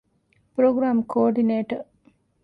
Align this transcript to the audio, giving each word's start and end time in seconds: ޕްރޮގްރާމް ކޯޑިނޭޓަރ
ޕްރޮގްރާމް 0.55 1.01
ކޯޑިނޭޓަރ 1.11 1.79